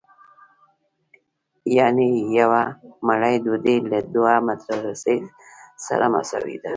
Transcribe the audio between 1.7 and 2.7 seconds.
یانې یوه